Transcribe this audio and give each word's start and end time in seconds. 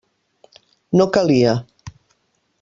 No 1.01 1.07
calia. 1.17 1.53